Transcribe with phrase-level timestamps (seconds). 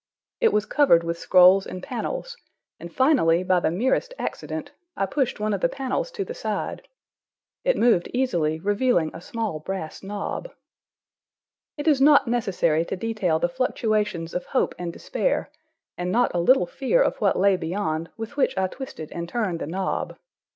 [0.39, 2.35] It was covered with scrolls and panels,
[2.79, 6.87] and finally, by the merest accident, I pushed one of the panels to the side.
[7.63, 10.49] It moved easily, revealing a small brass knob.
[11.77, 15.51] It is not necessary to detail the fluctuations of hope and despair,
[15.99, 19.59] and not a little fear of what lay beyond, with which I twisted and turned
[19.59, 20.17] the knob.